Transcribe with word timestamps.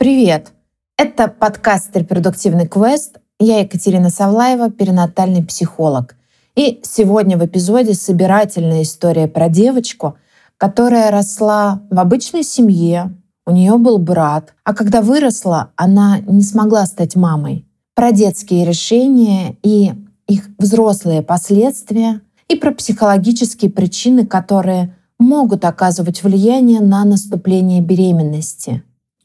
Привет! 0.00 0.54
Это 0.96 1.28
подкаст 1.28 1.94
«Репродуктивный 1.94 2.66
квест». 2.66 3.18
Я 3.38 3.58
Екатерина 3.58 4.08
Савлаева, 4.08 4.70
перинатальный 4.70 5.44
психолог. 5.44 6.16
И 6.56 6.80
сегодня 6.84 7.36
в 7.36 7.44
эпизоде 7.44 7.92
собирательная 7.92 8.80
история 8.80 9.28
про 9.28 9.50
девочку, 9.50 10.16
которая 10.56 11.10
росла 11.10 11.82
в 11.90 11.98
обычной 11.98 12.44
семье, 12.44 13.14
у 13.46 13.50
нее 13.50 13.76
был 13.76 13.98
брат, 13.98 14.54
а 14.64 14.72
когда 14.72 15.02
выросла, 15.02 15.72
она 15.76 16.20
не 16.20 16.44
смогла 16.44 16.86
стать 16.86 17.14
мамой. 17.14 17.66
Про 17.94 18.12
детские 18.12 18.64
решения 18.64 19.58
и 19.62 19.92
их 20.26 20.48
взрослые 20.56 21.20
последствия, 21.20 22.22
и 22.48 22.56
про 22.56 22.72
психологические 22.72 23.70
причины, 23.70 24.24
которые 24.24 24.96
могут 25.18 25.66
оказывать 25.66 26.22
влияние 26.22 26.80
на 26.80 27.04
наступление 27.04 27.82
беременности. 27.82 28.82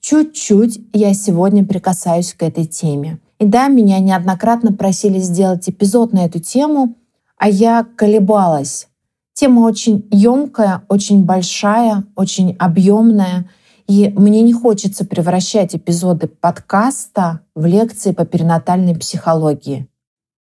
Чуть-чуть 0.08 0.82
я 0.94 1.16
сегодня 1.16 1.66
прикасаюсь 1.66 2.36
к 2.36 2.44
этой 2.44 2.66
теме. 2.66 3.18
И 3.40 3.46
да, 3.48 3.70
меня 3.70 3.98
неоднократно 3.98 4.72
просили 4.72 5.18
сделать 5.18 5.68
эпизод 5.68 6.14
на 6.14 6.26
эту 6.26 6.40
тему, 6.40 6.94
а 7.40 7.50
я 7.50 7.88
колебалась. 7.96 8.88
Тема 9.34 9.62
очень 9.62 10.08
емкая, 10.12 10.84
очень 10.90 11.26
большая, 11.26 12.04
очень 12.16 12.56
объемная. 12.60 13.50
И 13.88 14.14
мне 14.16 14.44
не 14.44 14.54
хочется 14.54 15.06
превращать 15.06 15.76
эпизоды 15.76 16.28
подкаста 16.28 17.40
в 17.56 17.66
лекции 17.66 18.12
по 18.12 18.28
перинатальной 18.28 18.96
психологии. 18.96 19.88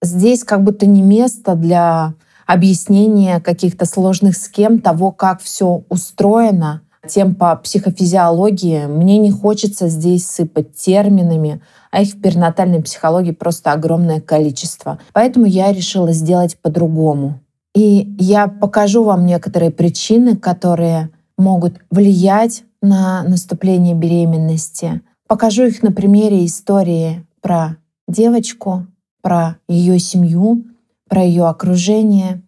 Здесь 0.02 0.44
как 0.44 0.64
будто 0.64 0.88
не 0.88 1.04
место 1.04 1.54
для 1.54 2.16
объяснения 2.48 3.40
каких-то 3.40 3.86
сложных 3.86 4.38
схем 4.38 4.80
того, 4.80 5.12
как 5.12 5.40
все 5.40 5.84
устроено, 5.88 6.82
тем 7.08 7.36
по 7.36 7.56
психофизиологии. 7.56 8.86
Мне 8.86 9.18
не 9.18 9.32
хочется 9.32 9.88
здесь 9.88 10.28
сыпать 10.28 10.76
терминами, 10.76 11.62
а 11.90 12.02
их 12.02 12.14
в 12.14 12.22
перинатальной 12.22 12.82
психологии 12.82 13.32
просто 13.32 13.72
огромное 13.72 14.22
количество. 14.22 15.00
Поэтому 15.14 15.46
я 15.46 15.72
решила 15.72 16.12
сделать 16.12 16.58
по-другому. 16.58 17.40
И 17.74 18.16
я 18.20 18.48
покажу 18.48 19.04
вам 19.04 19.26
некоторые 19.26 19.72
причины, 19.72 20.36
которые 20.36 21.10
могут 21.38 21.76
влиять 21.90 22.64
на 22.82 23.24
наступление 23.24 23.96
беременности. 23.96 25.02
Покажу 25.28 25.64
их 25.64 25.82
на 25.82 25.92
примере 25.92 26.46
истории 26.46 27.26
про 27.42 27.78
девочку, 28.08 28.86
про 29.22 29.58
ее 29.68 30.00
семью, 30.00 30.66
про 31.08 31.24
ее 31.24 31.48
окружение. 31.48 32.42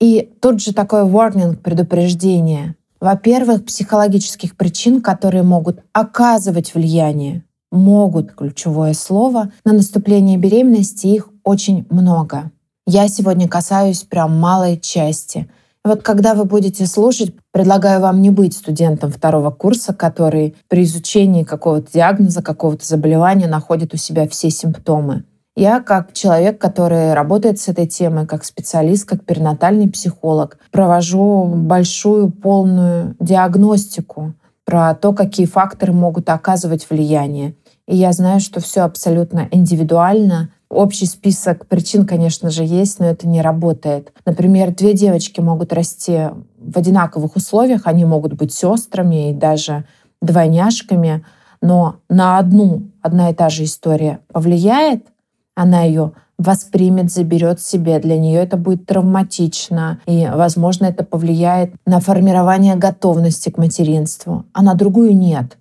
И 0.00 0.32
тут 0.40 0.60
же 0.60 0.74
такой 0.74 1.02
warning, 1.02 1.56
предупреждение. 1.56 2.74
Во-первых, 3.04 3.66
психологических 3.66 4.56
причин, 4.56 5.02
которые 5.02 5.42
могут 5.42 5.80
оказывать 5.92 6.74
влияние, 6.74 7.44
могут, 7.70 8.32
ключевое 8.32 8.94
слово, 8.94 9.52
на 9.62 9.74
наступление 9.74 10.38
беременности, 10.38 11.08
их 11.08 11.28
очень 11.42 11.86
много. 11.90 12.50
Я 12.86 13.08
сегодня 13.08 13.46
касаюсь 13.46 14.04
прям 14.04 14.40
малой 14.40 14.80
части. 14.80 15.50
Вот 15.84 16.00
когда 16.00 16.32
вы 16.34 16.46
будете 16.46 16.86
слушать, 16.86 17.34
предлагаю 17.52 18.00
вам 18.00 18.22
не 18.22 18.30
быть 18.30 18.56
студентом 18.56 19.12
второго 19.12 19.50
курса, 19.50 19.92
который 19.92 20.56
при 20.68 20.84
изучении 20.84 21.44
какого-то 21.44 21.92
диагноза, 21.92 22.40
какого-то 22.40 22.86
заболевания 22.86 23.48
находит 23.48 23.92
у 23.92 23.98
себя 23.98 24.26
все 24.26 24.48
симптомы. 24.48 25.24
Я 25.56 25.80
как 25.80 26.12
человек, 26.12 26.60
который 26.60 27.14
работает 27.14 27.60
с 27.60 27.68
этой 27.68 27.86
темой, 27.86 28.26
как 28.26 28.44
специалист, 28.44 29.04
как 29.08 29.24
перинатальный 29.24 29.88
психолог, 29.88 30.58
провожу 30.72 31.44
большую 31.46 32.30
полную 32.30 33.14
диагностику 33.20 34.34
про 34.64 34.94
то, 34.94 35.12
какие 35.12 35.46
факторы 35.46 35.92
могут 35.92 36.28
оказывать 36.28 36.88
влияние. 36.90 37.54
И 37.86 37.96
я 37.96 38.12
знаю, 38.12 38.40
что 38.40 38.60
все 38.60 38.80
абсолютно 38.80 39.48
индивидуально. 39.52 40.50
Общий 40.70 41.06
список 41.06 41.66
причин, 41.66 42.04
конечно 42.04 42.50
же, 42.50 42.64
есть, 42.64 42.98
но 42.98 43.06
это 43.06 43.28
не 43.28 43.40
работает. 43.40 44.12
Например, 44.26 44.74
две 44.74 44.92
девочки 44.94 45.40
могут 45.40 45.72
расти 45.72 46.30
в 46.58 46.76
одинаковых 46.76 47.36
условиях, 47.36 47.82
они 47.84 48.04
могут 48.04 48.32
быть 48.32 48.52
сестрами 48.52 49.30
и 49.30 49.34
даже 49.34 49.84
двойняшками, 50.20 51.24
но 51.60 51.96
на 52.08 52.38
одну 52.38 52.88
одна 53.02 53.30
и 53.30 53.34
та 53.34 53.50
же 53.50 53.64
история 53.64 54.20
повлияет, 54.32 55.06
она 55.54 55.82
ее 55.82 56.12
воспримет, 56.38 57.12
заберет 57.12 57.60
себе. 57.60 57.98
Для 58.00 58.18
нее 58.18 58.40
это 58.40 58.56
будет 58.56 58.86
травматично. 58.86 60.00
И, 60.06 60.28
возможно, 60.32 60.86
это 60.86 61.04
повлияет 61.04 61.74
на 61.86 62.00
формирование 62.00 62.74
готовности 62.74 63.50
к 63.50 63.58
материнству. 63.58 64.44
А 64.52 64.62
на 64.62 64.74
другую 64.74 65.16
нет. 65.16 65.58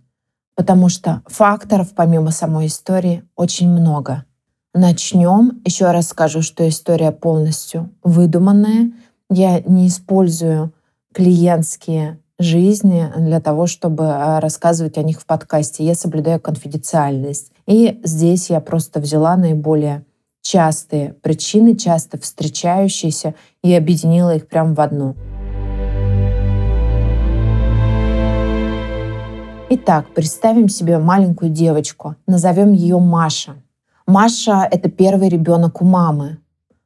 Потому 0.56 0.90
что 0.90 1.22
факторов, 1.28 1.94
помимо 1.96 2.32
самой 2.32 2.68
истории, 2.68 3.24
очень 3.36 3.70
много. 3.70 4.26
Начнем. 4.74 5.62
Еще 5.66 5.92
раз 5.92 6.08
скажу, 6.08 6.42
что 6.42 6.68
история 6.68 7.12
полностью 7.12 7.92
выдуманная. 8.04 8.92
Я 9.30 9.62
не 9.62 9.88
использую 9.88 10.74
клиентские 11.14 12.20
жизни 12.40 13.12
для 13.18 13.40
того, 13.40 13.68
чтобы 13.68 14.06
а, 14.08 14.40
рассказывать 14.40 14.98
о 14.98 15.04
них 15.04 15.22
в 15.22 15.26
подкасте. 15.26 15.86
Я 15.86 15.96
соблюдаю 15.96 16.40
конфиденциальность. 16.40 17.53
И 17.66 18.02
здесь 18.04 18.50
я 18.50 18.60
просто 18.60 19.00
взяла 19.00 19.36
наиболее 19.38 20.06
частые 20.42 21.14
причины, 21.22 21.76
часто 21.76 22.20
встречающиеся, 22.20 23.36
и 23.64 23.74
объединила 23.74 24.36
их 24.36 24.48
прямо 24.48 24.76
в 24.76 24.82
одну. 24.82 25.16
Итак, 29.70 30.14
представим 30.14 30.70
себе 30.70 31.00
маленькую 31.00 31.50
девочку, 31.50 32.16
назовем 32.28 32.74
ее 32.74 33.00
Маша. 33.00 33.56
Маша— 34.06 34.68
это 34.72 34.90
первый 34.90 35.30
ребенок 35.30 35.82
у 35.82 35.86
мамы. 35.86 36.38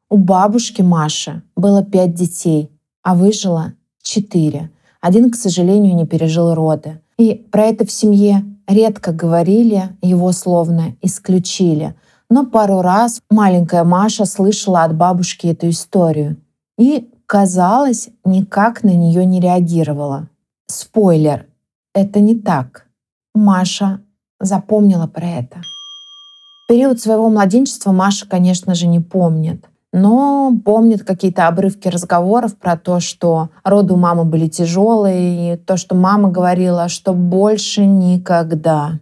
У 0.09 0.17
бабушки 0.17 0.81
Маши 0.81 1.41
было 1.55 1.83
пять 1.83 2.13
детей, 2.13 2.71
а 3.03 3.15
выжило 3.15 3.73
четыре. 4.01 4.69
Один, 5.01 5.31
к 5.31 5.35
сожалению, 5.35 5.95
не 5.95 6.05
пережил 6.05 6.53
роды. 6.53 7.01
И 7.17 7.33
про 7.33 7.63
это 7.63 7.85
в 7.85 7.91
семье 7.91 8.45
редко 8.67 9.11
говорили, 9.11 9.95
его 10.01 10.31
словно 10.31 10.95
исключили. 11.01 11.95
Но 12.29 12.45
пару 12.45 12.81
раз 12.81 13.21
маленькая 13.29 13.83
Маша 13.83 14.25
слышала 14.25 14.83
от 14.83 14.95
бабушки 14.95 15.47
эту 15.47 15.69
историю 15.69 16.37
и, 16.77 17.09
казалось, 17.25 18.09
никак 18.25 18.83
на 18.83 18.93
нее 18.93 19.25
не 19.25 19.39
реагировала. 19.39 20.29
Спойлер, 20.67 21.47
это 21.95 22.19
не 22.19 22.35
так. 22.35 22.87
Маша 23.33 24.01
запомнила 24.39 25.07
про 25.07 25.27
это. 25.27 25.61
Период 26.67 26.99
своего 26.99 27.29
младенчества 27.29 27.93
Маша, 27.93 28.27
конечно 28.27 28.75
же, 28.75 28.87
не 28.87 28.99
помнит 28.99 29.65
но 29.93 30.53
помнит 30.65 31.03
какие-то 31.03 31.47
обрывки 31.47 31.87
разговоров 31.87 32.57
про 32.57 32.77
то, 32.77 32.99
что 32.99 33.49
роды 33.63 33.93
у 33.93 33.97
мамы 33.97 34.25
были 34.25 34.47
тяжелые, 34.47 35.53
и 35.53 35.57
то, 35.57 35.77
что 35.77 35.95
мама 35.95 36.29
говорила, 36.29 36.89
что 36.89 37.13
больше 37.13 37.85
никогда. 37.85 38.99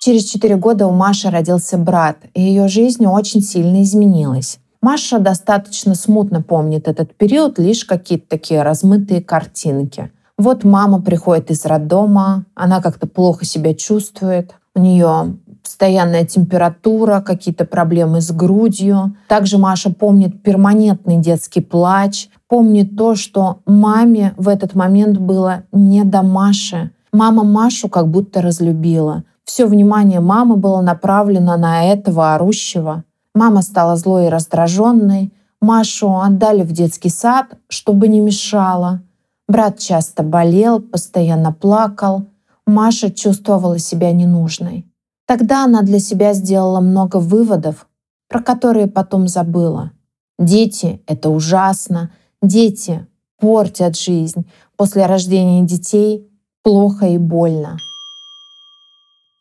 Через 0.00 0.24
четыре 0.24 0.56
года 0.56 0.86
у 0.86 0.92
Маши 0.92 1.28
родился 1.28 1.76
брат, 1.76 2.18
и 2.34 2.40
ее 2.40 2.68
жизнь 2.68 3.04
очень 3.06 3.40
сильно 3.40 3.82
изменилась. 3.82 4.58
Маша 4.80 5.18
достаточно 5.18 5.96
смутно 5.96 6.40
помнит 6.40 6.86
этот 6.86 7.14
период, 7.14 7.58
лишь 7.58 7.84
какие-то 7.84 8.28
такие 8.28 8.62
размытые 8.62 9.22
картинки. 9.22 10.12
Вот 10.36 10.62
мама 10.62 11.02
приходит 11.02 11.50
из 11.50 11.64
роддома, 11.66 12.44
она 12.54 12.80
как-то 12.80 13.08
плохо 13.08 13.44
себя 13.44 13.74
чувствует, 13.74 14.54
у 14.76 14.80
нее 14.80 15.36
постоянная 15.68 16.24
температура, 16.24 17.20
какие-то 17.20 17.66
проблемы 17.66 18.22
с 18.22 18.30
грудью. 18.30 19.14
Также 19.28 19.58
Маша 19.58 19.92
помнит 19.92 20.42
перманентный 20.42 21.18
детский 21.18 21.60
плач, 21.60 22.30
помнит 22.48 22.96
то, 22.96 23.14
что 23.14 23.58
маме 23.66 24.32
в 24.38 24.48
этот 24.48 24.74
момент 24.74 25.18
было 25.18 25.64
не 25.70 26.04
до 26.04 26.22
Маши. 26.22 26.90
Мама 27.12 27.44
Машу 27.44 27.90
как 27.90 28.08
будто 28.08 28.40
разлюбила. 28.40 29.24
Все 29.44 29.66
внимание 29.66 30.20
мамы 30.20 30.56
было 30.56 30.80
направлено 30.80 31.58
на 31.58 31.84
этого 31.84 32.34
орущего. 32.34 33.04
Мама 33.34 33.60
стала 33.60 33.96
злой 33.96 34.26
и 34.26 34.30
раздраженной. 34.30 35.34
Машу 35.60 36.18
отдали 36.18 36.62
в 36.62 36.72
детский 36.72 37.10
сад, 37.10 37.58
чтобы 37.68 38.08
не 38.08 38.20
мешала. 38.20 39.02
Брат 39.46 39.78
часто 39.78 40.22
болел, 40.22 40.80
постоянно 40.80 41.52
плакал. 41.52 42.24
Маша 42.66 43.10
чувствовала 43.10 43.78
себя 43.78 44.12
ненужной. 44.12 44.87
Тогда 45.28 45.64
она 45.64 45.82
для 45.82 45.98
себя 45.98 46.32
сделала 46.32 46.80
много 46.80 47.18
выводов, 47.18 47.86
про 48.30 48.42
которые 48.42 48.86
потом 48.86 49.28
забыла. 49.28 49.92
Дети— 50.38 51.02
это 51.06 51.28
ужасно, 51.28 52.10
дети 52.40 53.06
портят 53.38 53.94
жизнь. 53.94 54.46
После 54.78 55.04
рождения 55.04 55.66
детей 55.66 56.26
плохо 56.62 57.08
и 57.08 57.18
больно. 57.18 57.76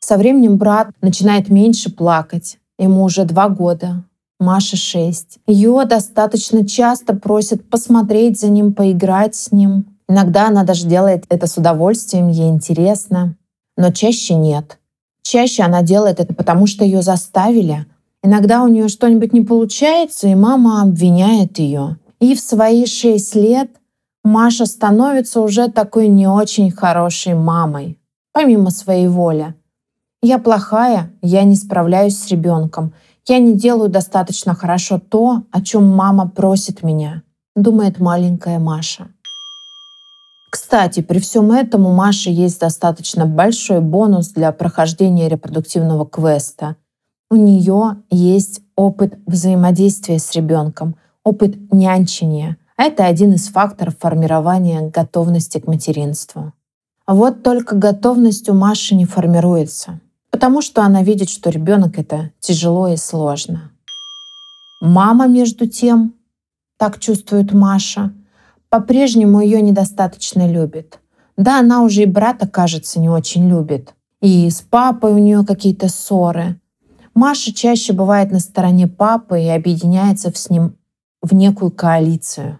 Со 0.01 0.17
временем 0.17 0.57
брат 0.57 0.89
начинает 1.01 1.47
меньше 1.49 1.89
плакать. 1.89 2.59
Ему 2.77 3.03
уже 3.03 3.23
два 3.23 3.47
года, 3.47 4.03
Маше 4.41 4.75
шесть. 4.75 5.39
Ее 5.47 5.85
достаточно 5.85 6.67
часто 6.67 7.15
просят 7.15 7.67
посмотреть 7.69 8.41
за 8.41 8.49
ним, 8.49 8.73
поиграть 8.73 9.35
с 9.35 9.53
ним. 9.53 9.97
Иногда 10.09 10.49
она 10.49 10.65
даже 10.65 10.85
делает 10.85 11.23
это 11.29 11.47
с 11.47 11.55
удовольствием, 11.55 12.27
ей 12.27 12.49
интересно, 12.49 13.37
но 13.77 13.91
чаще 13.93 14.35
нет. 14.35 14.76
Чаще 15.29 15.63
она 15.63 15.81
делает 15.81 16.21
это 16.21 16.33
потому, 16.33 16.67
что 16.67 16.85
ее 16.85 17.01
заставили. 17.01 17.85
Иногда 18.23 18.63
у 18.63 18.69
нее 18.69 18.87
что-нибудь 18.87 19.33
не 19.33 19.41
получается, 19.41 20.29
и 20.29 20.35
мама 20.35 20.81
обвиняет 20.81 21.59
ее. 21.59 21.97
И 22.21 22.33
в 22.33 22.39
свои 22.39 22.85
шесть 22.85 23.35
лет 23.35 23.69
Маша 24.23 24.65
становится 24.65 25.41
уже 25.41 25.69
такой 25.69 26.07
не 26.07 26.27
очень 26.27 26.71
хорошей 26.71 27.33
мамой, 27.33 27.99
помимо 28.31 28.69
своей 28.69 29.09
воли. 29.09 29.53
Я 30.21 30.39
плохая, 30.39 31.11
я 31.21 31.43
не 31.43 31.57
справляюсь 31.57 32.17
с 32.17 32.29
ребенком, 32.29 32.93
я 33.27 33.39
не 33.39 33.53
делаю 33.53 33.89
достаточно 33.89 34.55
хорошо 34.55 34.97
то, 34.97 35.43
о 35.51 35.61
чем 35.61 35.93
мама 35.93 36.29
просит 36.29 36.83
меня, 36.83 37.23
думает 37.53 37.99
маленькая 37.99 38.59
Маша. 38.59 39.09
Кстати, 40.49 41.01
при 41.01 41.19
всем 41.19 41.51
этом 41.51 41.85
у 41.85 41.93
Маши 41.93 42.29
есть 42.29 42.59
достаточно 42.59 43.25
большой 43.25 43.81
бонус 43.81 44.29
для 44.29 44.51
прохождения 44.51 45.27
репродуктивного 45.27 46.05
квеста. 46.05 46.77
У 47.29 47.35
нее 47.35 47.97
есть 48.09 48.61
опыт 48.75 49.19
взаимодействия 49.25 50.19
с 50.19 50.31
ребенком, 50.33 50.95
опыт 51.23 51.55
нянчения. 51.73 52.57
А 52.77 52.83
это 52.83 53.05
один 53.05 53.33
из 53.33 53.49
факторов 53.49 53.97
формирования 53.99 54.81
готовности 54.89 55.57
к 55.59 55.67
материнству. 55.67 56.53
Вот 57.07 57.43
только 57.43 57.75
готовность 57.75 58.47
у 58.49 58.53
Маши 58.53 58.95
не 58.95 59.05
формируется, 59.05 59.99
потому 60.29 60.61
что 60.61 60.83
она 60.83 61.03
видит, 61.03 61.29
что 61.29 61.49
ребенок 61.49 61.97
это 61.97 62.31
тяжело 62.39 62.87
и 62.87 62.97
сложно. 62.97 63.71
Мама, 64.79 65.27
между 65.27 65.67
тем, 65.67 66.13
так 66.77 66.99
чувствует 66.99 67.51
Маша, 67.51 68.13
по-прежнему 68.69 69.41
ее 69.41 69.61
недостаточно 69.61 70.47
любит. 70.47 70.99
Да, 71.37 71.59
она 71.59 71.83
уже 71.83 72.03
и 72.03 72.05
брата, 72.05 72.47
кажется, 72.47 72.99
не 72.99 73.09
очень 73.09 73.47
любит. 73.47 73.93
И 74.21 74.49
с 74.49 74.61
папой 74.61 75.13
у 75.13 75.17
нее 75.19 75.45
какие-то 75.45 75.89
ссоры. 75.89 76.59
Маша 77.13 77.53
чаще 77.53 77.93
бывает 77.93 78.31
на 78.31 78.39
стороне 78.39 78.87
папы 78.87 79.41
и 79.41 79.47
объединяется 79.47 80.31
с 80.33 80.49
ним 80.49 80.75
в 81.21 81.33
некую 81.33 81.71
коалицию. 81.71 82.59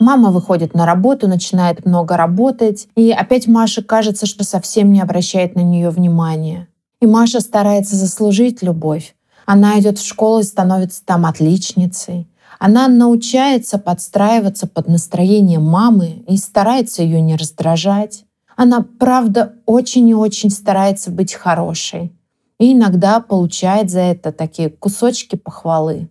Мама 0.00 0.30
выходит 0.30 0.74
на 0.74 0.84
работу, 0.84 1.28
начинает 1.28 1.86
много 1.86 2.16
работать, 2.16 2.88
и 2.96 3.12
опять 3.12 3.46
Маше 3.46 3.82
кажется, 3.82 4.26
что 4.26 4.42
совсем 4.42 4.92
не 4.92 5.00
обращает 5.00 5.54
на 5.54 5.60
нее 5.60 5.90
внимания. 5.90 6.68
И 7.00 7.06
Маша 7.06 7.40
старается 7.40 7.94
заслужить 7.96 8.62
любовь. 8.62 9.14
Она 9.46 9.78
идет 9.78 9.98
в 9.98 10.06
школу 10.06 10.40
и 10.40 10.44
становится 10.44 11.04
там 11.04 11.24
отличницей. 11.24 12.26
Она 12.64 12.86
научается 12.86 13.76
подстраиваться 13.76 14.68
под 14.68 14.86
настроение 14.86 15.58
мамы 15.58 16.22
и 16.28 16.36
старается 16.36 17.02
ее 17.02 17.20
не 17.20 17.34
раздражать. 17.34 18.24
Она, 18.56 18.86
правда, 19.00 19.54
очень 19.66 20.08
и 20.08 20.14
очень 20.14 20.48
старается 20.48 21.10
быть 21.10 21.34
хорошей. 21.34 22.12
И 22.60 22.72
иногда 22.72 23.18
получает 23.18 23.90
за 23.90 23.98
это 23.98 24.30
такие 24.30 24.70
кусочки 24.70 25.34
похвалы. 25.34 26.08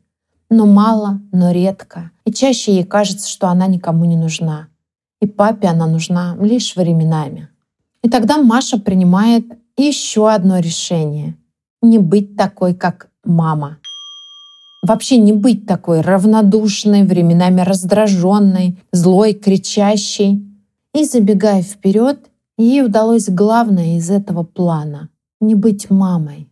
Но 0.49 0.65
мало, 0.65 1.21
но 1.31 1.51
редко. 1.51 2.11
И 2.25 2.33
чаще 2.33 2.73
ей 2.73 2.83
кажется, 2.83 3.29
что 3.29 3.47
она 3.47 3.67
никому 3.67 4.03
не 4.03 4.17
нужна. 4.17 4.67
И 5.21 5.27
папе 5.27 5.69
она 5.69 5.87
нужна 5.87 6.35
лишь 6.37 6.75
временами. 6.75 7.47
И 8.03 8.09
тогда 8.09 8.37
Маша 8.37 8.77
принимает 8.77 9.45
еще 9.77 10.29
одно 10.29 10.59
решение. 10.59 11.37
Не 11.81 11.97
быть 11.97 12.35
такой, 12.35 12.73
как 12.73 13.07
мама 13.23 13.77
вообще 14.81 15.17
не 15.17 15.33
быть 15.33 15.65
такой 15.65 16.01
равнодушной, 16.01 17.03
временами 17.03 17.61
раздраженной, 17.61 18.79
злой, 18.91 19.33
кричащей. 19.33 20.47
И 20.93 21.05
забегая 21.05 21.61
вперед, 21.61 22.19
ей 22.57 22.83
удалось 22.83 23.29
главное 23.29 23.97
из 23.97 24.09
этого 24.09 24.43
плана— 24.43 25.09
не 25.41 25.55
быть 25.55 25.89
мамой. 25.89 26.49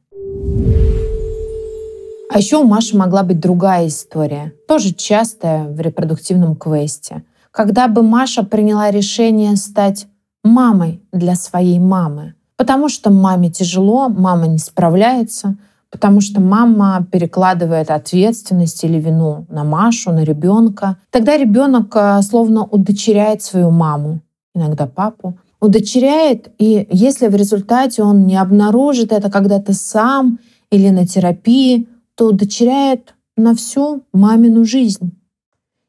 А 2.32 2.38
еще 2.38 2.58
у 2.58 2.64
Маши 2.64 2.96
могла 2.96 3.24
быть 3.24 3.40
другая 3.40 3.88
история, 3.88 4.54
тоже 4.68 4.94
частая 4.94 5.68
в 5.68 5.80
репродуктивном 5.80 6.56
квесте. 6.56 7.24
Когда 7.52 7.88
бы 7.88 8.04
Маша 8.04 8.44
приняла 8.44 8.92
решение 8.92 9.56
стать 9.56 10.08
мамой 10.44 11.02
для 11.12 11.36
своей 11.36 11.80
мамы. 11.80 12.36
Потому 12.56 12.88
что 12.90 13.10
маме 13.10 13.50
тяжело, 13.50 14.10
мама 14.10 14.48
не 14.48 14.60
справляется— 14.60 15.58
потому 15.92 16.22
что 16.22 16.40
мама 16.40 17.06
перекладывает 17.12 17.90
ответственность 17.90 18.84
или 18.84 19.00
вину 19.00 19.46
на 19.50 19.64
Машу, 19.64 20.12
на 20.12 20.24
ребенка. 20.24 20.98
Тогда 21.10 21.38
ребенок 21.38 21.96
э, 21.96 22.22
словно 22.22 22.64
удочеряет 22.64 23.42
свою 23.42 23.72
маму, 23.72 24.22
иногда 24.54 24.86
папу, 24.86 25.38
удочеряет, 25.60 26.52
и 26.58 26.88
если 26.92 27.28
в 27.28 27.36
результате 27.36 28.04
он 28.04 28.26
не 28.26 28.38
обнаружит 28.38 29.12
это 29.12 29.30
когда-то 29.30 29.74
сам 29.74 30.40
или 30.72 30.90
на 30.90 31.06
терапии, 31.06 31.88
то 32.16 32.28
удочеряет 32.28 33.16
на 33.36 33.56
всю 33.56 34.04
мамину 34.14 34.66
жизнь. 34.66 35.12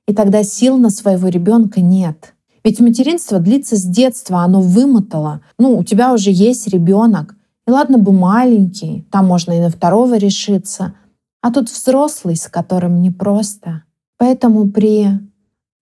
И 0.08 0.14
тогда 0.14 0.43
сил 0.43 0.76
на 0.79 0.91
своего 0.91 1.29
ребенка 1.29 1.81
нет. 1.81 2.35
Ведь 2.64 2.81
материнство 2.81 3.38
длится 3.38 3.76
с 3.76 3.85
детства, 3.85 4.41
оно 4.41 4.61
вымотало. 4.61 5.41
Ну, 5.58 5.79
у 5.79 5.85
тебя 5.85 6.12
уже 6.12 6.31
есть 6.31 6.69
ребенок, 6.69 7.35
и 7.71 7.73
ладно 7.73 7.99
бы 7.99 8.11
маленький, 8.11 9.07
там 9.13 9.29
можно 9.29 9.53
и 9.53 9.61
на 9.61 9.71
второго 9.71 10.19
решиться, 10.19 10.95
а 11.41 11.53
тут 11.53 11.71
взрослый, 11.71 12.35
с 12.35 12.49
которым 12.49 13.01
непросто. 13.01 13.85
Поэтому 14.19 14.69
при 14.69 15.21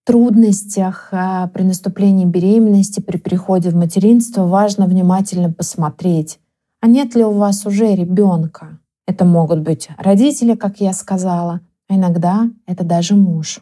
трудностях, 0.05 1.09
а, 1.11 1.47
при 1.47 1.63
наступлении 1.63 2.25
беременности, 2.25 2.99
при 2.99 3.17
приходе 3.17 3.71
в 3.71 3.75
материнство 3.75 4.45
важно 4.45 4.85
внимательно 4.85 5.51
посмотреть, 5.51 6.39
а 6.79 6.85
нет 6.85 7.15
ли 7.15 7.23
у 7.23 7.31
вас 7.31 7.65
уже 7.65 7.95
ребенка. 7.95 8.77
Это 9.07 9.25
могут 9.25 9.61
быть 9.61 9.89
родители, 9.97 10.53
как 10.53 10.79
я 10.81 10.93
сказала, 10.93 11.61
а 11.87 11.95
иногда 11.95 12.51
это 12.67 12.83
даже 12.83 13.15
муж. 13.15 13.61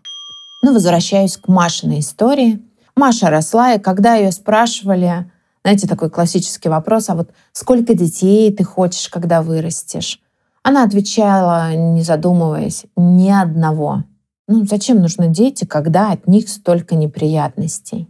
Ну, 0.61 0.73
возвращаюсь 0.73 1.37
к 1.37 1.47
Машиной 1.47 1.99
истории. 1.99 2.61
Маша 2.93 3.29
росла, 3.29 3.75
и 3.75 3.79
когда 3.79 4.15
ее 4.15 4.33
спрашивали, 4.33 5.31
знаете, 5.67 5.85
такой 5.85 6.09
классический 6.09 6.69
вопрос, 6.69 7.09
а 7.09 7.15
вот 7.15 7.31
сколько 7.51 7.93
детей 7.93 8.53
ты 8.53 8.63
хочешь, 8.63 9.09
когда 9.09 9.41
вырастешь? 9.41 10.21
Она 10.63 10.83
отвечала, 10.83 11.75
не 11.75 12.03
задумываясь, 12.03 12.85
ни 12.95 13.29
одного. 13.29 14.05
Ну, 14.47 14.65
зачем 14.65 15.01
нужны 15.01 15.27
дети, 15.27 15.65
когда 15.65 16.13
от 16.13 16.25
них 16.25 16.47
столько 16.47 16.95
неприятностей? 16.95 18.07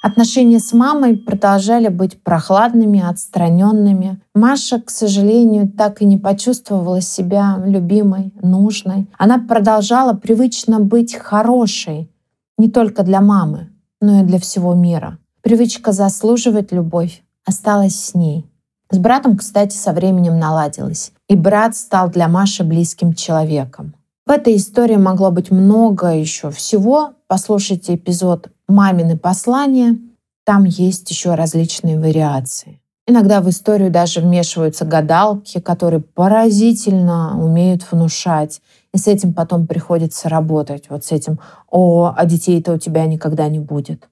Отношения 0.00 0.60
с 0.60 0.72
мамой 0.72 1.16
продолжали 1.16 1.88
быть 1.88 2.22
прохладными, 2.22 3.02
отстраненными. 3.04 4.20
Маша, 4.32 4.80
к 4.80 4.88
сожалению, 4.88 5.68
так 5.68 6.00
и 6.02 6.04
не 6.04 6.18
почувствовала 6.18 7.00
себя 7.00 7.60
любимой, 7.66 8.32
нужной. 8.40 9.08
Она 9.18 9.38
продолжала 9.40 10.12
привычно 10.12 10.78
быть 10.78 11.16
хорошей 11.16 12.08
не 12.56 12.70
только 12.70 13.02
для 13.02 13.20
мамы, 13.20 13.70
но 14.00 14.20
и 14.20 14.24
для 14.24 14.38
всего 14.38 14.72
мира. 14.74 15.18
Привычка 15.46 15.92
заслуживать 15.92 16.72
любовь 16.72 17.22
осталась 17.44 17.94
с 17.94 18.16
ней. 18.16 18.50
С 18.90 18.98
братом, 18.98 19.36
кстати, 19.36 19.76
со 19.76 19.92
временем 19.92 20.40
наладилась. 20.40 21.12
И 21.28 21.36
брат 21.36 21.76
стал 21.76 22.10
для 22.10 22.26
Маши 22.26 22.64
близким 22.64 23.14
человеком. 23.14 23.94
В 24.26 24.32
этой 24.32 24.56
истории 24.56 24.96
могло 24.96 25.30
быть 25.30 25.52
много 25.52 26.08
еще 26.08 26.50
всего. 26.50 27.12
Послушайте 27.28 27.94
эпизод 27.94 28.48
«Мамины 28.66 29.16
послания». 29.16 29.96
Там 30.44 30.64
есть 30.64 31.08
еще 31.12 31.34
различные 31.34 31.96
вариации. 31.96 32.80
Иногда 33.06 33.40
в 33.40 33.48
историю 33.48 33.92
даже 33.92 34.22
вмешиваются 34.22 34.84
гадалки, 34.84 35.60
которые 35.60 36.00
поразительно 36.00 37.40
умеют 37.40 37.86
внушать. 37.88 38.60
И 38.92 38.98
с 38.98 39.06
этим 39.06 39.32
потом 39.32 39.68
приходится 39.68 40.28
работать. 40.28 40.86
Вот 40.90 41.04
с 41.04 41.12
этим 41.12 41.38
«О, 41.70 42.12
а 42.16 42.24
детей-то 42.26 42.72
у 42.72 42.78
тебя 42.78 43.06
никогда 43.06 43.46
не 43.46 43.60
будет». 43.60 44.08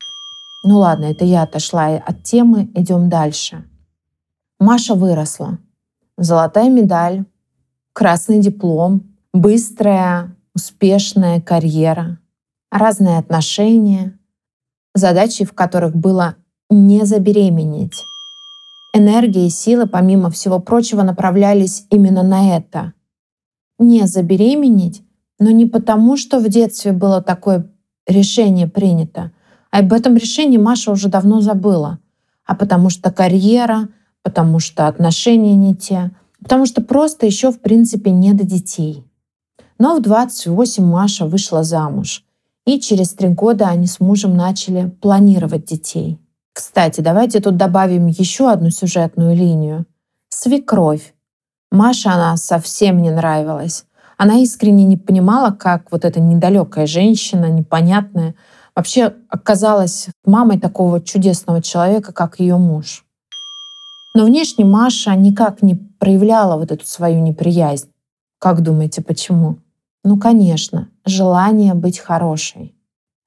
Ну 0.66 0.78
ладно, 0.78 1.04
это 1.04 1.26
я 1.26 1.42
отошла 1.42 1.88
от 1.88 2.22
темы, 2.22 2.70
идем 2.74 3.10
дальше. 3.10 3.64
Маша 4.58 4.94
выросла. 4.94 5.58
Золотая 6.16 6.70
медаль, 6.70 7.24
красный 7.92 8.40
диплом, 8.40 9.14
быстрая, 9.34 10.34
успешная 10.54 11.42
карьера, 11.42 12.18
разные 12.72 13.18
отношения, 13.18 14.18
задачи, 14.94 15.44
в 15.44 15.52
которых 15.52 15.94
было 15.94 16.36
не 16.70 17.04
забеременеть. 17.04 18.02
Энергия 18.94 19.46
и 19.46 19.50
силы, 19.50 19.86
помимо 19.86 20.30
всего 20.30 20.60
прочего, 20.60 21.02
направлялись 21.02 21.86
именно 21.90 22.22
на 22.22 22.56
это. 22.56 22.94
Не 23.78 24.06
забеременеть, 24.06 25.02
но 25.38 25.50
не 25.50 25.66
потому, 25.66 26.16
что 26.16 26.38
в 26.38 26.48
детстве 26.48 26.92
было 26.92 27.20
такое 27.20 27.70
решение 28.06 28.66
принято, 28.66 29.32
об 29.80 29.92
этом 29.92 30.16
решении 30.16 30.56
Маша 30.56 30.92
уже 30.92 31.08
давно 31.08 31.40
забыла. 31.40 31.98
А 32.46 32.54
потому 32.54 32.90
что 32.90 33.10
карьера, 33.10 33.88
потому 34.22 34.60
что 34.60 34.86
отношения 34.86 35.56
не 35.56 35.74
те, 35.74 36.12
потому 36.40 36.66
что 36.66 36.80
просто 36.80 37.26
еще 37.26 37.50
в 37.50 37.58
принципе 37.58 38.12
не 38.12 38.34
до 38.34 38.44
детей. 38.44 39.04
Но 39.80 39.96
в 39.96 40.02
28 40.02 40.84
Маша 40.84 41.26
вышла 41.26 41.64
замуж. 41.64 42.22
И 42.64 42.78
через 42.78 43.14
три 43.14 43.28
года 43.30 43.66
они 43.66 43.88
с 43.88 43.98
мужем 43.98 44.36
начали 44.36 44.90
планировать 45.00 45.64
детей. 45.64 46.20
Кстати, 46.52 47.00
давайте 47.00 47.40
тут 47.40 47.56
добавим 47.56 48.06
еще 48.06 48.52
одну 48.52 48.70
сюжетную 48.70 49.34
линию. 49.34 49.86
свекровь. 50.28 51.14
Маша 51.72 52.12
она 52.12 52.36
совсем 52.36 53.02
не 53.02 53.10
нравилась. 53.10 53.86
Она 54.18 54.36
искренне 54.36 54.84
не 54.84 54.96
понимала, 54.96 55.50
как 55.50 55.90
вот 55.90 56.04
эта 56.04 56.20
недалекая 56.20 56.86
женщина, 56.86 57.46
непонятная, 57.46 58.36
вообще 58.74 59.14
оказалась 59.28 60.08
мамой 60.24 60.58
такого 60.58 61.00
чудесного 61.00 61.62
человека, 61.62 62.12
как 62.12 62.40
ее 62.40 62.56
муж. 62.56 63.04
Но 64.14 64.24
внешне 64.24 64.64
Маша 64.64 65.14
никак 65.16 65.62
не 65.62 65.74
проявляла 65.74 66.56
вот 66.56 66.70
эту 66.70 66.86
свою 66.86 67.20
неприязнь. 67.20 67.88
Как 68.38 68.62
думаете, 68.62 69.02
почему? 69.02 69.56
Ну, 70.04 70.18
конечно, 70.18 70.88
желание 71.04 71.74
быть 71.74 71.98
хорошей. 71.98 72.74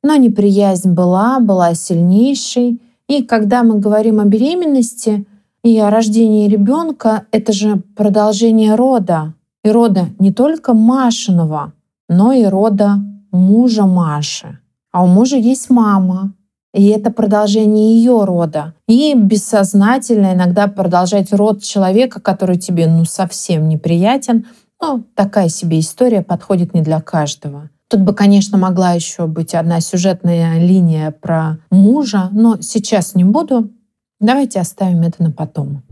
Но 0.03 0.15
неприязнь 0.15 0.93
была, 0.93 1.39
была 1.39 1.73
сильнейшей. 1.73 2.79
И 3.09 3.23
когда 3.23 3.63
мы 3.63 3.79
говорим 3.79 4.19
о 4.19 4.25
беременности 4.25 5.25
и 5.63 5.77
о 5.79 5.89
рождении 5.89 6.47
ребенка, 6.47 7.25
это 7.31 7.51
же 7.51 7.81
продолжение 7.95 8.75
рода. 8.75 9.33
И 9.63 9.69
рода 9.69 10.05
не 10.19 10.31
только 10.31 10.73
Машиного, 10.73 11.73
но 12.07 12.31
и 12.31 12.45
рода 12.45 12.97
мужа 13.31 13.85
Маши. 13.85 14.59
А 14.91 15.03
у 15.03 15.07
мужа 15.07 15.37
есть 15.37 15.69
мама, 15.69 16.33
и 16.73 16.87
это 16.87 17.11
продолжение 17.11 17.95
ее 17.97 18.23
рода. 18.23 18.73
И 18.87 19.13
бессознательно 19.15 20.33
иногда 20.33 20.67
продолжать 20.67 21.33
род 21.33 21.63
человека, 21.63 22.19
который 22.19 22.57
тебе 22.57 22.87
ну 22.87 23.05
совсем 23.05 23.67
неприятен, 23.67 24.45
но 24.81 25.01
такая 25.15 25.49
себе 25.49 25.79
история 25.79 26.21
подходит 26.21 26.73
не 26.73 26.81
для 26.81 27.01
каждого. 27.01 27.69
Тут 27.89 28.01
бы, 28.01 28.13
конечно, 28.13 28.57
могла 28.57 28.91
еще 28.91 29.27
быть 29.27 29.55
одна 29.55 29.79
сюжетная 29.79 30.59
линия 30.59 31.11
про 31.11 31.57
мужа, 31.71 32.29
но 32.31 32.57
сейчас 32.61 33.15
не 33.15 33.23
буду. 33.23 33.71
Давайте 34.19 34.59
оставим 34.59 35.01
это 35.03 35.23
на 35.23 35.31
потом. 35.31 35.83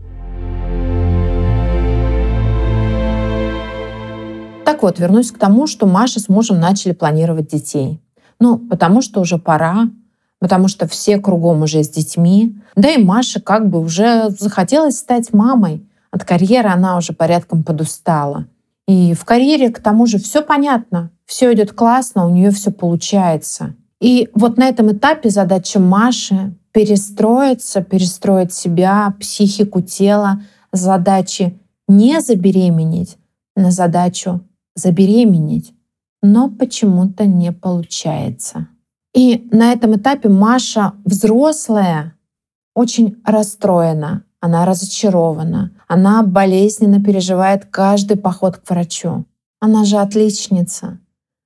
Так 4.64 4.82
вот, 4.82 4.98
вернусь 4.98 5.32
к 5.32 5.38
тому, 5.38 5.66
что 5.66 5.86
Маша 5.86 6.20
с 6.20 6.28
мужем 6.28 6.60
начали 6.60 6.92
планировать 6.92 7.48
детей. 7.48 8.02
Ну, 8.38 8.58
потому 8.58 9.02
что 9.02 9.20
уже 9.20 9.38
пора, 9.38 9.88
потому 10.38 10.68
что 10.68 10.86
все 10.86 11.18
кругом 11.18 11.62
уже 11.62 11.82
с 11.82 11.88
детьми. 11.88 12.56
Да 12.74 12.90
и 12.90 13.02
Маша 13.02 13.40
как 13.40 13.68
бы 13.68 13.80
уже 13.80 14.30
захотелось 14.30 14.98
стать 14.98 15.32
мамой. 15.32 15.86
От 16.10 16.24
карьеры 16.24 16.68
она 16.68 16.96
уже 16.96 17.12
порядком 17.12 17.62
подустала. 17.62 18.46
И 18.86 19.14
в 19.14 19.24
карьере, 19.24 19.70
к 19.70 19.80
тому 19.80 20.06
же, 20.06 20.18
все 20.18 20.42
понятно, 20.42 21.10
все 21.24 21.52
идет 21.52 21.72
классно, 21.72 22.26
у 22.26 22.30
нее 22.30 22.50
все 22.50 22.70
получается. 22.70 23.74
И 24.00 24.28
вот 24.34 24.58
на 24.58 24.68
этом 24.68 24.92
этапе 24.92 25.30
задача 25.30 25.80
Маши 25.80 26.54
перестроиться, 26.72 27.80
перестроить 27.82 28.52
себя, 28.52 29.14
психику 29.18 29.80
тела, 29.80 30.42
задачи 30.72 31.58
не 31.88 32.20
забеременеть, 32.20 33.16
на 33.56 33.70
задачу 33.70 34.42
забеременеть 34.74 35.72
но 36.26 36.50
почему-то 36.50 37.24
не 37.24 37.52
получается. 37.52 38.66
И 39.14 39.48
на 39.52 39.72
этом 39.72 39.94
этапе 39.94 40.28
Маша 40.28 40.92
взрослая, 41.04 42.16
очень 42.74 43.16
расстроена, 43.24 44.24
она 44.40 44.66
разочарована, 44.66 45.70
она 45.86 46.24
болезненно 46.24 47.00
переживает 47.02 47.66
каждый 47.66 48.16
поход 48.16 48.56
к 48.56 48.68
врачу. 48.68 49.24
Она 49.60 49.84
же 49.84 49.98
отличница. 49.98 50.98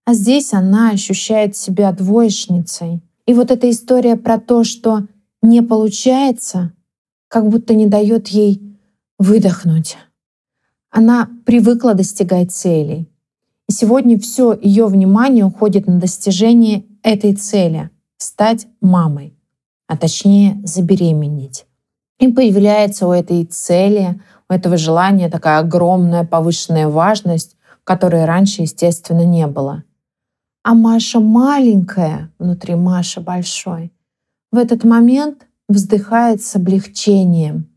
А 0.06 0.14
здесь 0.14 0.54
она 0.54 0.90
ощущает 0.90 1.56
себя 1.56 1.92
двоечницей. 1.92 3.02
И 3.26 3.34
вот 3.34 3.50
эта 3.50 3.70
история 3.70 4.16
про 4.16 4.40
то, 4.40 4.64
что 4.64 5.06
не 5.42 5.62
получается, 5.62 6.72
как 7.28 7.48
будто 7.48 7.74
не 7.74 7.86
дает 7.86 8.28
ей 8.28 8.78
выдохнуть. 9.18 9.98
Она 10.90 11.28
привыкла 11.44 11.92
достигать 11.92 12.50
целей. 12.50 13.09
И 13.70 13.72
сегодня 13.72 14.18
все 14.18 14.58
ее 14.60 14.86
внимание 14.86 15.44
уходит 15.44 15.86
на 15.86 16.00
достижение 16.00 16.86
этой 17.04 17.36
цели— 17.36 17.90
стать 18.18 18.66
мамой, 18.80 19.38
а 19.86 19.96
точнее 19.96 20.60
забеременеть. 20.64 21.66
И 22.18 22.32
появляется 22.32 23.06
у 23.06 23.12
этой 23.12 23.44
цели, 23.44 24.20
у 24.48 24.52
этого 24.52 24.76
желания 24.76 25.30
такая 25.30 25.60
огромная 25.60 26.24
повышенная 26.24 26.88
важность, 26.88 27.56
которой 27.84 28.24
раньше, 28.24 28.62
естественно, 28.62 29.24
не 29.24 29.46
было. 29.46 29.84
А 30.64 30.74
Маша 30.74 31.20
маленькая, 31.20 32.32
внутри 32.40 32.74
Маши 32.74 33.20
большой, 33.20 33.92
в 34.50 34.58
этот 34.58 34.82
момент 34.82 35.46
вздыхает 35.68 36.42
с 36.42 36.56
облегчением. 36.56 37.70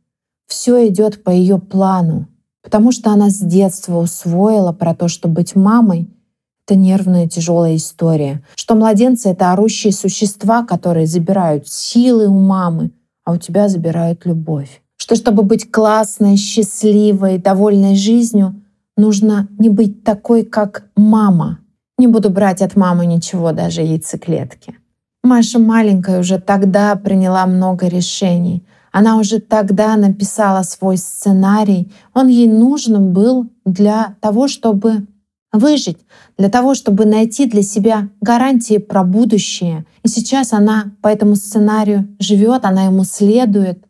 Все 0.48 0.88
идет 0.88 1.24
по 1.24 1.30
ее 1.30 1.60
плану 1.60 2.30
потому 2.64 2.92
что 2.92 3.12
она 3.12 3.30
с 3.30 3.38
детства 3.40 4.00
усвоила 4.00 4.72
про 4.72 4.96
то, 4.96 5.08
что 5.08 5.28
быть 5.28 5.56
мамой— 5.56 6.10
это 6.66 6.80
нервная 6.80 7.28
тяжелая 7.28 7.76
история, 7.76 8.42
что 8.56 8.76
младенцы— 8.76 9.30
это 9.30 9.52
орущие 9.52 9.92
существа, 9.92 10.64
которые 10.64 11.06
забирают 11.06 11.68
силы 11.68 12.28
у 12.28 12.40
мамы, 12.40 12.92
а 13.26 13.34
у 13.34 13.38
тебя 13.38 13.68
забирают 13.68 14.26
любовь. 14.26 14.82
Что 14.96 15.16
чтобы 15.16 15.44
быть 15.44 15.70
классной, 15.70 16.38
счастливой, 16.38 17.38
довольной 17.38 17.96
жизнью, 17.96 18.56
нужно 18.96 19.50
не 19.60 19.70
быть 19.70 20.04
такой, 20.04 20.46
как 20.46 20.86
мама. 20.96 21.60
Не 21.98 22.08
буду 22.08 22.30
брать 22.30 22.62
от 22.62 22.76
мамы 22.78 23.06
ничего, 23.06 23.52
даже 23.52 23.82
яйцеклетки. 23.82 24.76
Маша 25.24 25.60
маленькая 25.60 26.20
уже 26.20 26.40
тогда 26.40 26.96
приняла 26.96 27.46
много 27.46 27.88
решений, 27.88 28.66
она 28.94 29.18
уже 29.18 29.40
тогда 29.40 29.98
написала 29.98 30.62
свой 30.62 30.98
сценарий. 30.98 31.92
Он 32.14 32.28
ей 32.28 32.48
нужен 32.48 33.12
был 33.12 33.50
для 33.66 34.16
того, 34.22 34.48
чтобы 34.48 35.08
выжить, 35.52 35.98
для 36.38 36.48
того, 36.48 36.76
чтобы 36.76 37.06
найти 37.06 37.48
для 37.48 37.64
себя 37.64 38.10
гарантии 38.22 38.78
про 38.78 39.04
будущее. 39.04 39.86
И 40.04 40.08
сейчас 40.08 40.54
она 40.54 40.92
по 41.02 41.08
этому 41.08 41.36
сценарию 41.36 42.08
живет, 42.20 42.66
она 42.66 42.86
ему 42.86 43.04
следует, 43.04 43.84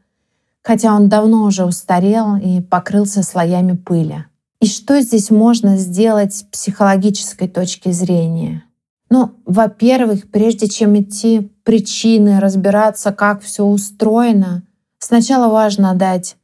хотя 0.61 0.95
он 0.95 1.09
давно 1.09 1.43
уже 1.43 1.65
устарел 1.65 2.37
и 2.37 2.61
покрылся 2.61 3.23
слоями 3.23 3.75
пыли. 3.75 4.25
И 4.61 4.67
что 4.67 5.01
здесь 5.01 5.29
можно 5.29 5.75
сделать 5.75 6.33
с 6.33 6.43
психологической 6.43 7.49
точки 7.49 7.91
зрения? 7.91 8.63
Ну, 9.09 9.31
во-первых, 9.45 10.31
прежде 10.31 10.69
чем 10.69 10.97
идти 10.97 11.51
причины, 11.65 12.39
разбираться, 12.39 13.11
как 13.11 13.41
все 13.41 13.65
устроено, 13.65 14.63
Сначала 15.05 15.51
важно 15.51 15.93
дать 15.95 16.37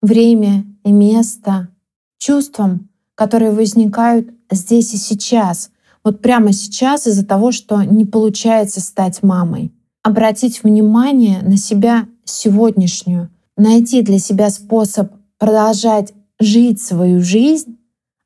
время 0.00 0.64
и 0.84 0.90
место 0.90 1.68
чувствам, 2.16 2.88
которые 3.14 3.50
возникают 3.50 4.28
здесь 4.50 4.94
и 4.94 4.96
сейчас, 4.96 5.68
вот 6.02 6.22
прямо 6.22 6.54
сейчас 6.54 7.06
из-за 7.06 7.26
того, 7.26 7.52
что 7.52 7.82
не 7.82 8.06
получается 8.06 8.80
стать 8.80 9.22
мамой. 9.22 9.70
Обратить 10.02 10.62
внимание 10.62 11.42
на 11.42 11.58
себя 11.58 12.06
сегодняшнюю, 12.24 13.28
найти 13.58 14.00
для 14.00 14.18
себя 14.18 14.48
способ 14.48 15.12
продолжать 15.36 16.14
жить 16.40 16.80
свою 16.80 17.20
жизнь, 17.20 17.76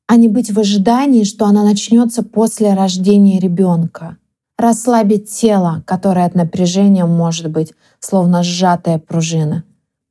а 0.06 0.14
не 0.14 0.28
быть 0.28 0.52
в 0.52 0.60
ожидании, 0.60 1.24
что 1.24 1.46
она 1.46 1.64
начнется 1.64 2.22
после 2.22 2.74
рождения 2.74 3.40
ребенка. 3.40 4.18
Расслабить 4.56 5.32
тело, 5.32 5.82
которое 5.84 6.26
от 6.26 6.36
напряжения 6.36 7.06
может 7.06 7.50
быть 7.50 7.72
словно 7.98 8.44
сжатая 8.44 9.00
пружина 9.00 9.64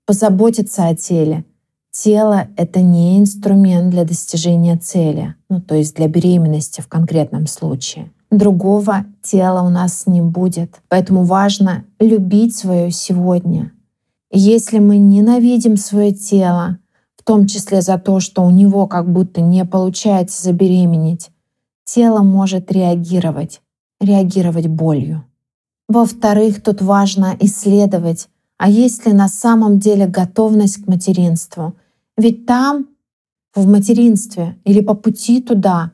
позаботиться 0.10 0.88
о 0.88 0.96
теле. 0.96 1.46
Тело— 1.92 2.48
это 2.58 2.82
не 2.82 3.20
инструмент 3.20 3.92
для 3.92 4.06
достижения 4.06 4.76
цели, 4.76 5.36
ну 5.52 5.62
то 5.62 5.76
есть 5.76 5.96
для 5.98 6.08
беременности 6.08 6.82
в 6.82 6.88
конкретном 6.88 7.46
случае. 7.46 8.12
Другого 8.32 9.06
тела 9.22 9.62
у 9.62 9.70
нас 9.70 10.08
не 10.08 10.24
будет, 10.24 10.82
поэтому 10.88 11.26
важно 11.26 11.86
любить 12.00 12.56
свое 12.56 12.90
сегодня. 12.90 13.72
если 14.32 14.80
мы 14.80 14.98
ненавидим 14.98 15.78
свое 15.78 16.12
тело, 16.12 16.80
в 17.16 17.24
том 17.24 17.46
числе 17.46 17.84
за 17.84 18.00
то, 18.00 18.20
что 18.20 18.44
у 18.44 18.50
него 18.50 18.88
как 18.88 19.14
будто 19.14 19.42
не 19.42 19.64
получается 19.64 20.42
забеременеть, 20.42 21.30
тело 21.84 22.24
может 22.24 22.72
реагировать, 22.72 23.62
реагировать 24.02 24.66
болью. 24.66 25.24
Во-вторых, 25.88 26.64
тут 26.64 26.82
важно 26.82 27.38
исследовать, 27.40 28.28
а 28.60 28.70
есть 28.70 29.06
ли 29.06 29.14
на 29.14 29.30
самом 29.30 29.80
деле 29.80 30.06
готовность 30.06 30.84
к 30.84 30.88
материнству. 30.88 31.76
Ведь 32.18 32.46
там, 32.46 32.88
в 33.56 33.66
материнстве 33.66 34.58
или 34.66 34.82
по 34.82 34.94
пути 34.94 35.42
туда, 35.42 35.94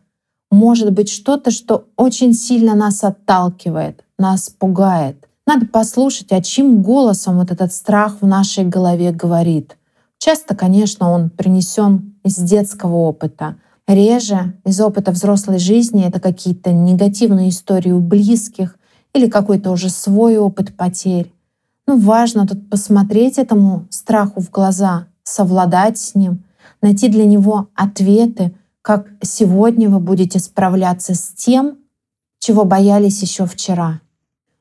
может 0.49 0.91
быть 0.91 1.09
что-то, 1.09 1.51
что 1.51 1.87
очень 1.95 2.33
сильно 2.33 2.73
нас 2.73 3.03
отталкивает, 3.03 4.03
нас 4.17 4.49
пугает. 4.49 5.29
Надо 5.45 5.67
послушать, 5.67 6.31
а 6.31 6.41
чьим 6.41 6.81
голосом 6.81 7.37
вот 7.37 7.51
этот 7.51 7.71
страх 7.71 8.17
в 8.21 8.25
нашей 8.25 8.65
голове 8.65 9.11
говорит. 9.11 9.77
Часто, 10.17 10.55
конечно, 10.55 11.11
он 11.11 11.29
принесен 11.29 12.15
из 12.23 12.35
детского 12.35 12.95
опыта. 12.95 13.57
Реже 13.87 14.55
из 14.65 14.81
опыта 14.81 15.11
взрослой 15.11 15.59
жизни 15.59 16.03
это 16.03 16.19
какие-то 16.19 16.71
негативные 16.71 17.49
истории 17.49 17.91
у 17.91 17.99
близких 17.99 18.79
или 19.13 19.29
какой-то 19.29 19.69
уже 19.69 19.91
свой 19.91 20.39
опыт 20.39 20.75
потерь. 20.75 21.34
Ну, 21.87 21.97
важно 21.99 22.47
тут 22.47 22.69
посмотреть 22.69 23.37
этому 23.37 23.85
страху 23.89 24.41
в 24.41 24.49
глаза, 24.49 25.07
совладать 25.23 25.97
с 25.97 26.15
ним, 26.15 26.43
найти 26.81 27.09
для 27.09 27.25
него 27.25 27.69
ответы, 27.75 28.53
как 28.81 29.07
сегодня 29.21 29.89
вы 29.89 29.99
будете 29.99 30.39
справляться 30.39 31.13
с 31.13 31.29
тем, 31.29 31.77
чего 32.39 32.65
боялись 32.65 33.21
еще 33.21 33.45
вчера. 33.45 34.01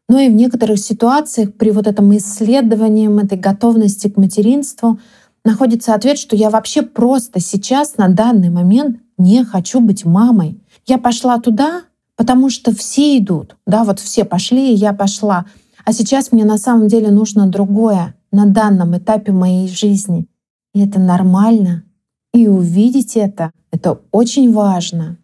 Но 0.08 0.18
и 0.18 0.28
в 0.28 0.34
некоторых 0.34 0.78
ситуациях 0.78 1.54
при 1.54 1.70
вот 1.70 1.86
этом 1.86 2.14
исследовании, 2.16 3.22
этой 3.22 3.38
готовности 3.38 4.08
к 4.08 4.16
материнству 4.16 4.98
находится 5.44 5.94
ответ, 5.94 6.18
что 6.18 6.36
я 6.36 6.50
вообще 6.50 6.82
просто 6.82 7.40
сейчас 7.40 7.96
на 7.96 8.08
данный 8.08 8.50
момент 8.50 8.98
не 9.16 9.44
хочу 9.44 9.80
быть 9.80 10.04
мамой. 10.04 10.60
Я 10.86 10.98
пошла 10.98 11.38
туда, 11.38 11.82
потому 12.16 12.50
что 12.50 12.74
все 12.74 13.18
идут. 13.18 13.56
Да, 13.66 13.84
вот 13.84 14.00
все 14.00 14.24
пошли, 14.24 14.72
и 14.72 14.76
я 14.76 14.92
пошла. 14.92 15.46
А 15.84 15.92
сейчас 15.92 16.32
мне 16.32 16.44
на 16.44 16.58
самом 16.58 16.88
деле 16.88 17.10
нужно 17.10 17.46
другое 17.46 18.14
на 18.32 18.46
данном 18.46 18.96
этапе 18.96 19.32
моей 19.32 19.68
жизни. 19.68 20.26
И 20.72 20.80
это 20.80 20.98
нормально. 20.98 21.84
И 22.32 22.48
увидеть 22.48 23.16
это, 23.16 23.52
это 23.70 24.00
очень 24.10 24.52
важно. 24.52 25.18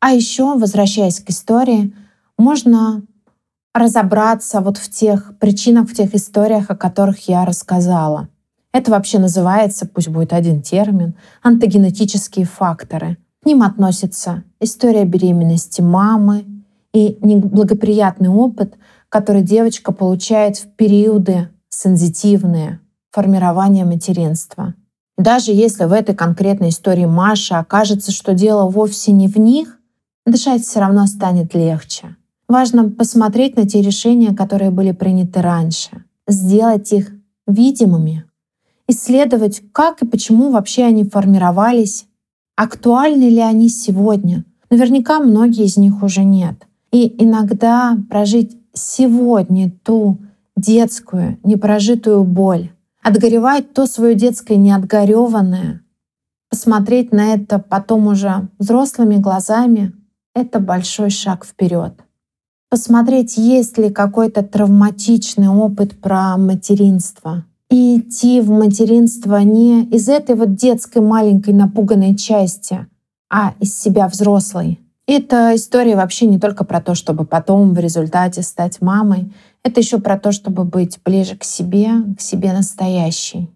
А 0.00 0.12
еще, 0.12 0.56
возвращаясь 0.56 1.20
к 1.20 1.30
истории, 1.30 1.92
можно 2.38 3.02
разобраться 3.74 4.60
вот 4.60 4.78
в 4.78 4.90
тех 4.90 5.36
причинах, 5.38 5.88
в 5.88 5.94
тех 5.94 6.14
историях, 6.14 6.70
о 6.70 6.76
которых 6.76 7.28
я 7.28 7.44
рассказала. 7.44 8.28
Это 8.72 8.90
вообще 8.90 9.18
называется, 9.18 9.86
пусть 9.86 10.08
будет 10.08 10.32
один 10.32 10.62
термин, 10.62 11.14
антогенетические 11.42 12.46
факторы. 12.46 13.18
К 13.42 13.46
ним 13.46 13.62
относится 13.62 14.44
история 14.60 15.04
беременности 15.04 15.80
мамы 15.80 16.44
и 16.92 17.18
неблагоприятный 17.20 18.28
опыт, 18.28 18.74
который 19.16 19.40
девочка 19.40 19.92
получает 19.92 20.58
в 20.58 20.66
периоды 20.76 21.48
сензитивные 21.70 22.80
формирования 23.10 23.86
материнства. 23.86 24.74
Даже 25.16 25.52
если 25.52 25.84
в 25.84 25.92
этой 25.94 26.14
конкретной 26.14 26.68
истории 26.68 27.06
Маша 27.06 27.60
окажется, 27.60 28.12
что 28.12 28.34
дело 28.34 28.68
вовсе 28.68 29.12
не 29.12 29.26
в 29.26 29.38
них, 29.38 29.78
дышать 30.26 30.64
все 30.64 30.80
равно 30.80 31.06
станет 31.06 31.54
легче. 31.54 32.14
Важно 32.46 32.90
посмотреть 32.90 33.56
на 33.56 33.66
те 33.66 33.80
решения, 33.80 34.34
которые 34.34 34.70
были 34.70 34.92
приняты 34.92 35.40
раньше, 35.40 36.04
сделать 36.28 36.92
их 36.92 37.10
видимыми, 37.46 38.26
исследовать, 38.86 39.62
как 39.72 40.02
и 40.02 40.06
почему 40.06 40.50
вообще 40.50 40.84
они 40.84 41.04
формировались, 41.04 42.04
актуальны 42.54 43.30
ли 43.30 43.40
они 43.40 43.70
сегодня. 43.70 44.44
Наверняка 44.68 45.20
многие 45.20 45.64
из 45.64 45.78
них 45.78 46.02
уже 46.02 46.22
нет. 46.22 46.66
И 46.92 47.16
иногда 47.18 47.96
прожить 48.10 48.58
сегодня 48.76 49.70
ту 49.84 50.18
детскую, 50.56 51.38
непрожитую 51.42 52.24
боль, 52.24 52.70
отгоревать 53.02 53.72
то 53.72 53.86
свое 53.86 54.14
детское 54.14 54.56
неотгореванное, 54.56 55.82
посмотреть 56.50 57.12
на 57.12 57.34
это 57.34 57.58
потом 57.58 58.06
уже 58.06 58.48
взрослыми 58.58 59.16
глазами— 59.16 59.92
это 60.34 60.60
большой 60.60 61.10
шаг 61.10 61.44
вперед. 61.44 61.94
Посмотреть, 62.68 63.36
есть 63.36 63.78
ли 63.78 63.90
какой-то 63.90 64.42
травматичный 64.42 65.48
опыт 65.48 66.00
про 66.00 66.36
материнство. 66.36 67.44
И 67.70 67.98
идти 67.98 68.40
в 68.40 68.50
материнство 68.50 69.36
не 69.38 69.84
из 69.84 70.08
этой 70.08 70.34
вот 70.34 70.54
детской 70.54 71.00
маленькой 71.00 71.54
напуганной 71.54 72.14
части, 72.16 72.86
а 73.30 73.54
из 73.60 73.76
себя 73.76 74.08
взрослой. 74.08 74.80
Эта 75.08 75.54
история 75.54 75.94
вообще 75.94 76.26
не 76.26 76.40
только 76.40 76.64
про 76.64 76.80
то, 76.80 76.96
чтобы 76.96 77.24
потом 77.24 77.74
в 77.74 77.78
результате 77.78 78.42
стать 78.42 78.80
мамой. 78.80 79.32
Это 79.62 79.78
еще 79.80 79.98
про 79.98 80.18
то, 80.18 80.32
чтобы 80.32 80.64
быть 80.64 80.98
ближе 81.04 81.36
к 81.36 81.44
себе, 81.44 81.90
к 82.18 82.20
себе 82.20 82.52
настоящей. 82.52 83.48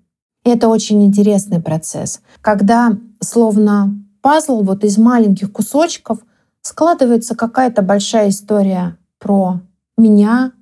И 0.45 0.51
это 0.51 0.69
очень 0.69 1.05
интересный 1.05 1.61
процесс, 1.61 2.21
когда 2.41 2.97
словно 3.21 4.01
пазл 4.23 4.63
вот 4.63 4.85
из 4.85 4.97
маленьких 4.97 5.53
кусочков 5.53 6.19
складывается 6.63 7.35
какая-то 7.35 7.83
большая 7.83 8.29
история 8.29 8.97
про 9.19 9.61
меня 9.99 10.53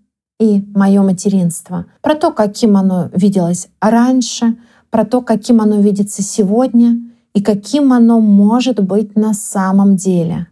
и 0.41 0.65
мое 0.75 1.03
материнство, 1.03 1.85
про 2.01 2.15
то, 2.15 2.33
каким 2.33 2.79
оно 2.79 3.11
виделось 3.13 3.69
раньше, 3.81 4.57
про 4.91 5.05
то, 5.05 5.21
каким 5.21 5.61
оно 5.61 5.81
видится 5.81 6.23
сегодня 6.23 6.99
и 7.35 7.43
каким 7.43 7.93
оно 7.93 8.21
может 8.21 8.83
быть 8.83 9.17
на 9.17 9.35
самом 9.35 9.97
деле. 9.97 10.47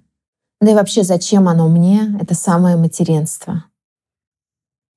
Да 0.61 0.71
и 0.71 0.75
вообще, 0.75 1.03
зачем 1.03 1.49
оно 1.49 1.69
мне, 1.69 2.17
это 2.21 2.35
самое 2.35 2.77
материнство. 2.77 3.65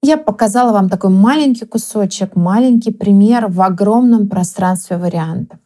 Я 0.01 0.17
показала 0.17 0.71
вам 0.71 0.89
такой 0.89 1.09
маленький 1.09 1.65
кусочек, 1.65 2.35
маленький 2.35 2.91
пример 2.91 3.47
в 3.47 3.61
огромном 3.61 4.29
пространстве 4.29 4.97
вариантов. 4.97 5.59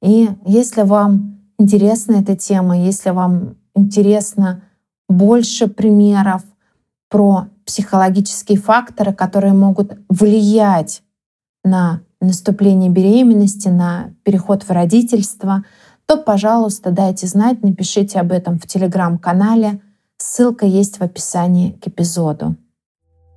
И 0.00 0.30
если 0.46 0.82
вам 0.82 1.40
интересна 1.58 2.16
эта 2.16 2.34
тема, 2.36 2.78
если 2.78 3.10
вам 3.10 3.56
интересно 3.74 4.62
больше 5.08 5.68
примеров 5.68 6.42
про 7.10 7.48
психологические 7.66 8.58
факторы, 8.58 9.12
которые 9.12 9.52
могут 9.52 9.98
влиять 10.08 11.02
на 11.62 12.00
наступление 12.20 12.90
беременности, 12.90 13.68
на 13.68 14.14
переход 14.22 14.62
в 14.62 14.70
родительство, 14.70 15.64
то, 16.06 16.16
пожалуйста, 16.16 16.90
дайте 16.90 17.26
знать, 17.26 17.62
напишите 17.62 18.20
об 18.20 18.32
этом 18.32 18.58
в 18.58 18.66
телеграм-канале. 18.66 19.80
Ссылка 20.18 20.66
есть 20.66 20.98
в 20.98 21.02
описании 21.02 21.72
к 21.72 21.88
эпизоду. 21.88 22.56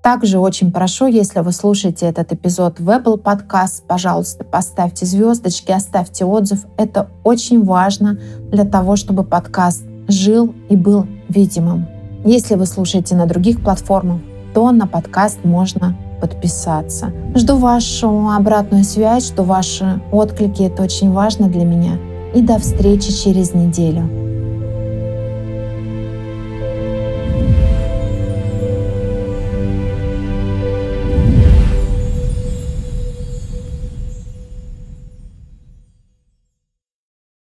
Также 0.03 0.39
очень 0.39 0.71
прошу, 0.71 1.07
если 1.07 1.41
вы 1.41 1.51
слушаете 1.51 2.05
этот 2.05 2.31
эпизод 2.31 2.79
в 2.79 2.89
Apple 2.89 3.21
Podcast, 3.21 3.83
пожалуйста, 3.87 4.43
поставьте 4.45 5.05
звездочки, 5.05 5.71
оставьте 5.71 6.23
отзыв. 6.23 6.65
Это 6.77 7.09
очень 7.23 7.63
важно 7.63 8.17
для 8.51 8.63
того, 8.63 8.95
чтобы 8.95 9.23
подкаст 9.23 9.83
жил 10.07 10.53
и 10.69 10.75
был 10.75 11.05
видимым. 11.27 11.87
Если 12.23 12.55
вы 12.55 12.65
слушаете 12.65 13.15
на 13.15 13.25
других 13.25 13.61
платформах, 13.61 14.21
то 14.53 14.71
на 14.71 14.87
подкаст 14.87 15.43
можно 15.43 15.97
подписаться. 16.21 17.11
Жду 17.35 17.57
вашу 17.57 18.29
обратную 18.29 18.83
связь, 18.83 19.27
жду 19.27 19.43
ваши 19.43 20.01
отклики. 20.11 20.63
Это 20.63 20.83
очень 20.83 21.11
важно 21.11 21.49
для 21.49 21.65
меня. 21.65 21.99
И 22.37 22.41
до 22.43 22.59
встречи 22.59 23.11
через 23.11 23.55
неделю. 23.55 24.26